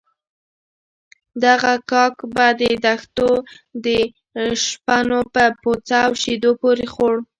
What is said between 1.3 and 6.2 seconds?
دغه کاک به د دښتو شپنو په پوڅه او